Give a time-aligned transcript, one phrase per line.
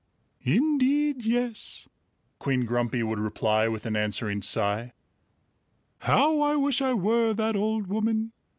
[0.41, 1.87] "Indeed, yes!"
[2.39, 4.93] Queen Grumpy would reply with an answering sigh.
[5.99, 8.31] "How I wish I were that old woman.